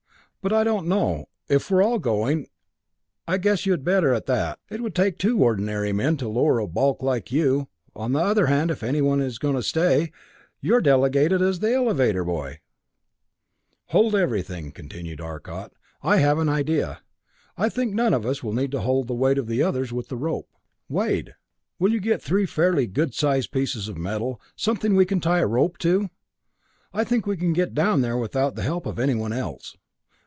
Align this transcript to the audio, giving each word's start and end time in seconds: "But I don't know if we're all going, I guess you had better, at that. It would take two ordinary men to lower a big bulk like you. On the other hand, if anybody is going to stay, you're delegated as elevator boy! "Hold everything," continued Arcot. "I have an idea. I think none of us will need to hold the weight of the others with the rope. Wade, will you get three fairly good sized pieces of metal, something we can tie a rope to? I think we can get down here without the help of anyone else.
"But 0.43 0.51
I 0.53 0.63
don't 0.63 0.87
know 0.87 1.29
if 1.49 1.69
we're 1.69 1.83
all 1.83 1.99
going, 1.99 2.47
I 3.27 3.37
guess 3.37 3.67
you 3.67 3.73
had 3.73 3.83
better, 3.83 4.11
at 4.11 4.25
that. 4.25 4.57
It 4.71 4.81
would 4.81 4.95
take 4.95 5.19
two 5.19 5.37
ordinary 5.43 5.93
men 5.93 6.17
to 6.17 6.27
lower 6.27 6.57
a 6.57 6.65
big 6.65 6.73
bulk 6.73 7.03
like 7.03 7.31
you. 7.31 7.67
On 7.95 8.13
the 8.13 8.21
other 8.21 8.47
hand, 8.47 8.71
if 8.71 8.81
anybody 8.81 9.21
is 9.21 9.37
going 9.37 9.53
to 9.53 9.61
stay, 9.61 10.11
you're 10.59 10.81
delegated 10.81 11.43
as 11.43 11.63
elevator 11.63 12.23
boy! 12.25 12.57
"Hold 13.89 14.15
everything," 14.15 14.71
continued 14.71 15.21
Arcot. 15.21 15.73
"I 16.01 16.17
have 16.17 16.39
an 16.39 16.49
idea. 16.49 17.03
I 17.55 17.69
think 17.69 17.93
none 17.93 18.15
of 18.15 18.25
us 18.25 18.41
will 18.41 18.53
need 18.53 18.71
to 18.71 18.81
hold 18.81 19.07
the 19.07 19.13
weight 19.13 19.37
of 19.37 19.45
the 19.45 19.61
others 19.61 19.93
with 19.93 20.07
the 20.07 20.17
rope. 20.17 20.49
Wade, 20.89 21.35
will 21.77 21.91
you 21.91 21.99
get 21.99 22.19
three 22.19 22.47
fairly 22.47 22.87
good 22.87 23.13
sized 23.13 23.51
pieces 23.51 23.87
of 23.87 23.95
metal, 23.95 24.41
something 24.55 24.95
we 24.95 25.05
can 25.05 25.19
tie 25.19 25.41
a 25.41 25.45
rope 25.45 25.77
to? 25.79 26.09
I 26.95 27.03
think 27.03 27.27
we 27.27 27.37
can 27.37 27.53
get 27.53 27.75
down 27.75 28.01
here 28.01 28.17
without 28.17 28.55
the 28.55 28.63
help 28.63 28.87
of 28.87 28.97
anyone 28.97 29.33
else. 29.33 29.77